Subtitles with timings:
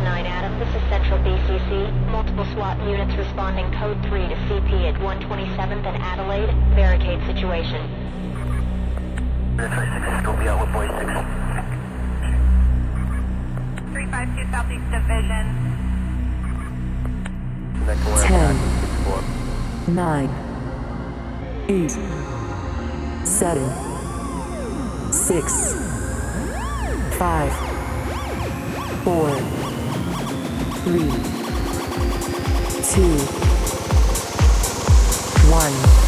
[0.00, 1.90] 9 Adam, this is Central BCC.
[2.10, 6.48] Multiple SWAT units responding code 3 to CP at 127th and Adelaide.
[6.76, 7.80] Barricade situation.
[9.56, 11.00] Don't be out with boy 6.
[13.92, 15.76] 352 Southeast Division.
[18.26, 18.56] Ten.
[19.94, 20.28] Nine.
[21.68, 21.96] Eight.
[23.24, 23.70] Seven.
[25.12, 25.74] Six.
[27.16, 27.52] Five.
[29.04, 29.65] Four.
[30.86, 31.00] Three.
[32.84, 33.18] Two.
[35.50, 36.05] One.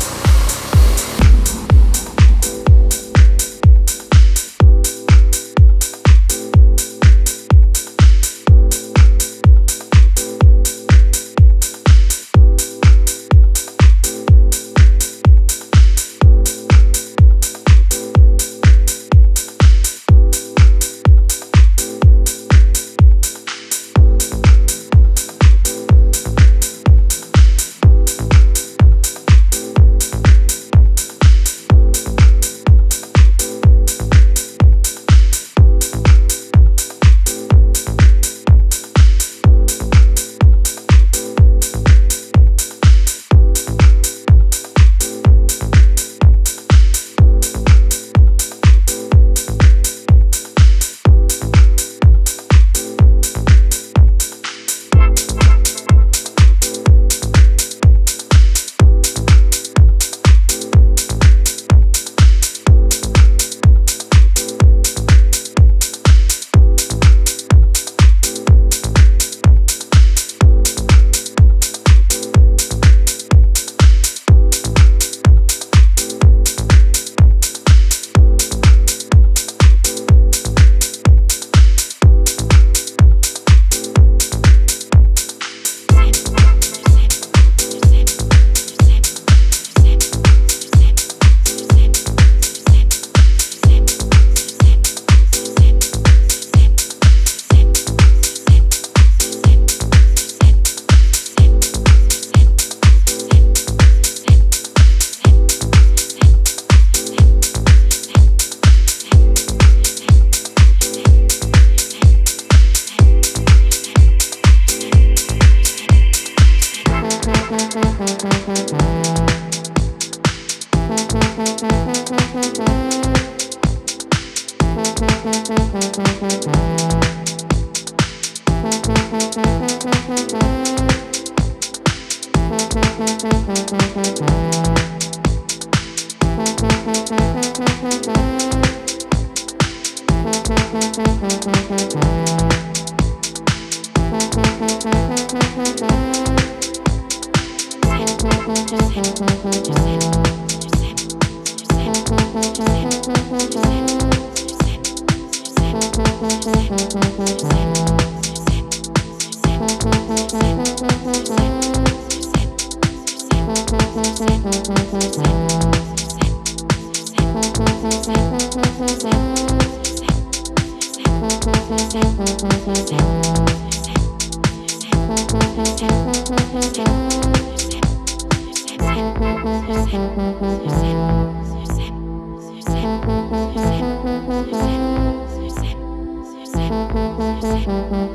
[187.41, 188.07] Music.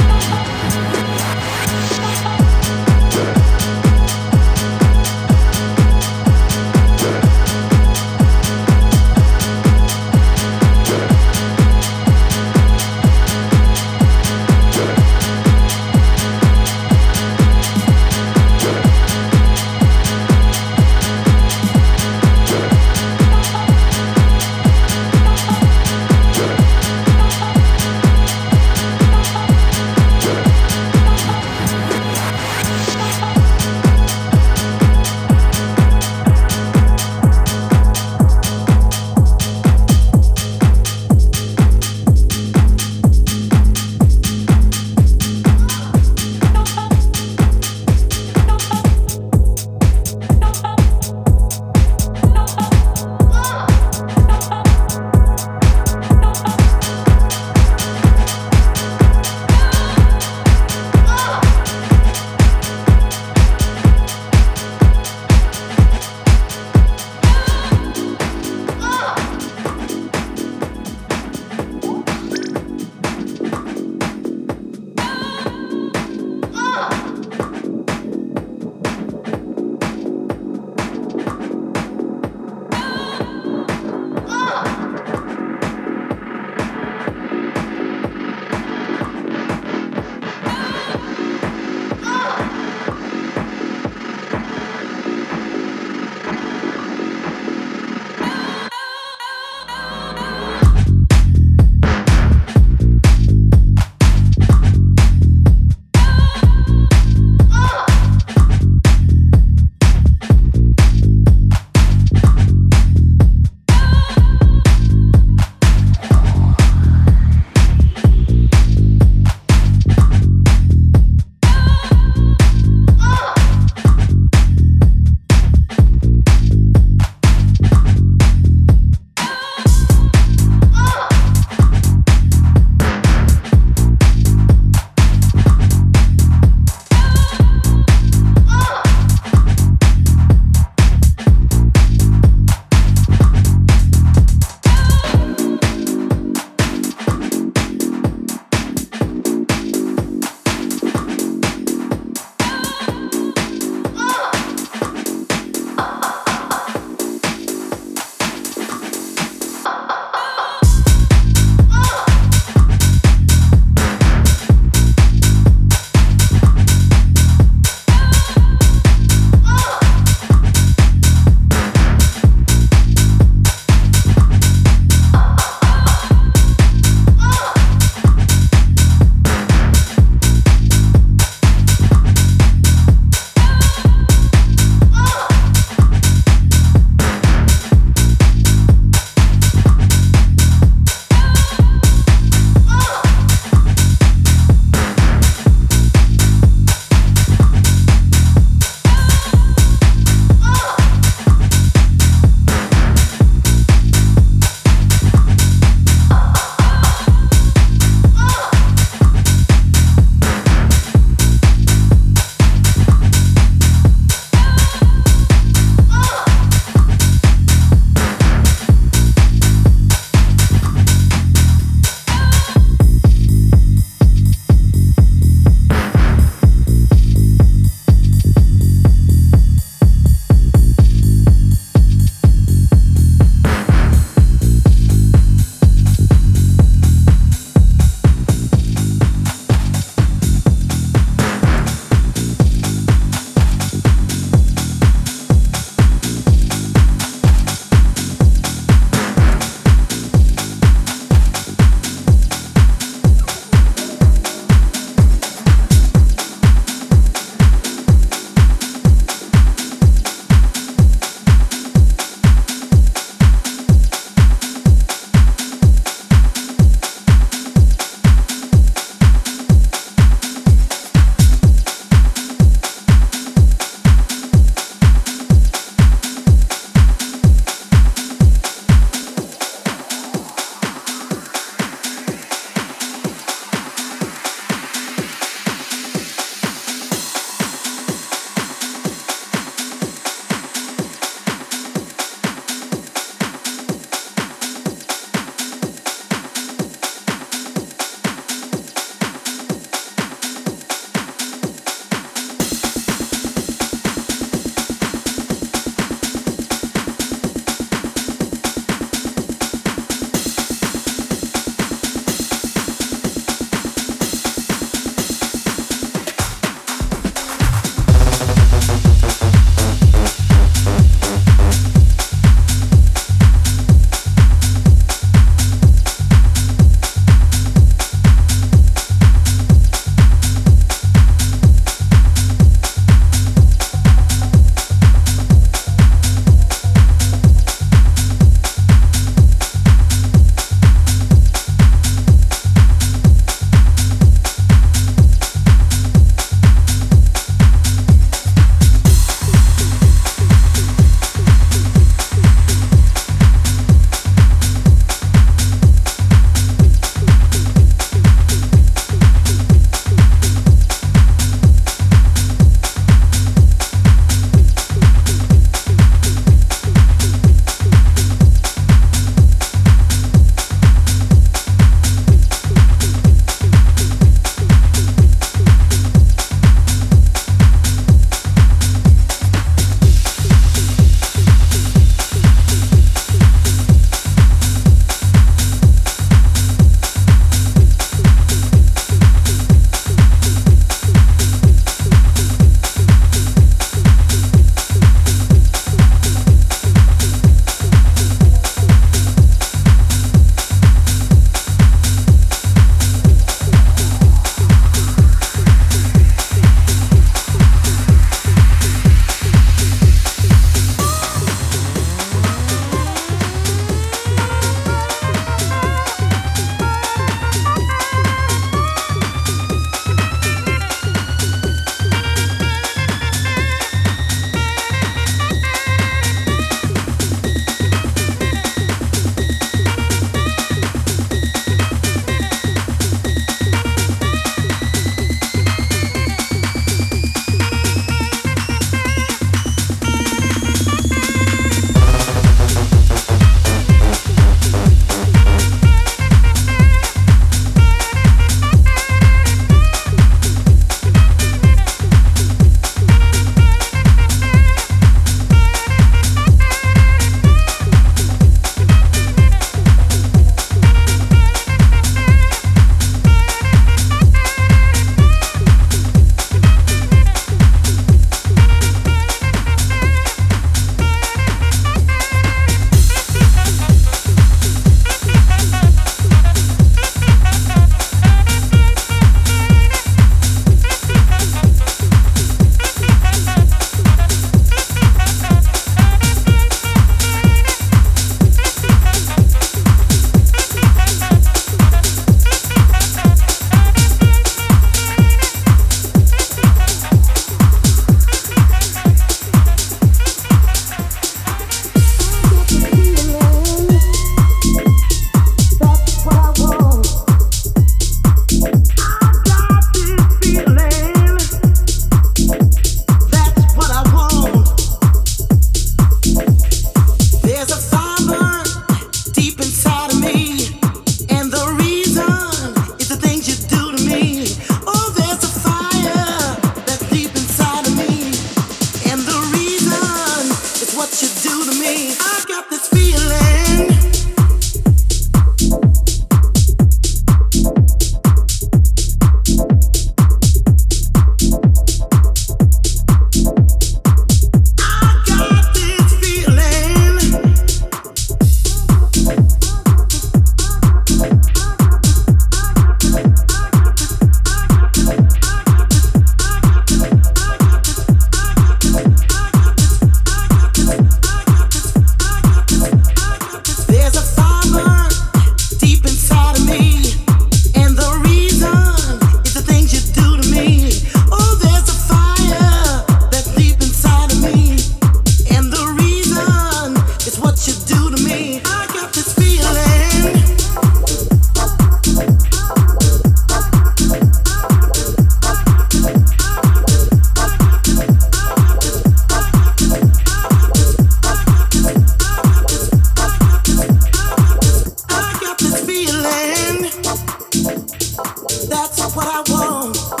[598.89, 600.00] what I want.